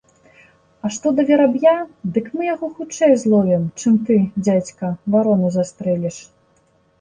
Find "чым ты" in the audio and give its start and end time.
3.83-4.17